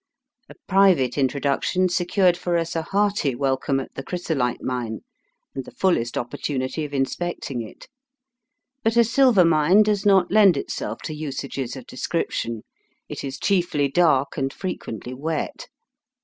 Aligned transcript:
A 0.49 0.55
private 0.67 1.15
introduction 1.15 1.87
secured 1.87 2.35
for 2.35 2.57
us 2.57 2.75
a 2.75 2.81
hearty 2.81 3.35
welcome 3.35 3.79
at' 3.79 3.93
the 3.93 4.01
Chrysolite 4.01 4.63
Mine, 4.63 5.01
and 5.53 5.63
the 5.63 5.69
fullest 5.69 6.15
VOL. 6.15 6.21
I. 6.21 6.25
6 6.31 6.31
Digitized 6.31 6.31
by 6.31 6.37
VjOOQIC 6.37 6.39
82 6.41 6.65
EAST 6.65 6.73
BY 6.73 6.79
WEST. 6.79 6.79
opportunity 6.81 6.85
of 6.85 6.93
inspecting 6.95 7.61
it. 7.61 7.87
But 8.81 8.97
a 8.97 9.03
silver 9.03 9.45
mine 9.45 9.83
does 9.83 10.03
not 10.07 10.31
lend 10.31 10.55
itseK 10.55 11.01
to 11.01 11.13
usages 11.13 11.75
of 11.75 11.85
de 11.85 11.97
scription. 11.97 12.63
It 13.09 13.23
is 13.23 13.37
chiefly 13.37 13.89
dark 13.89 14.37
and 14.37 14.51
frequently 14.51 15.13
wet. 15.13 15.67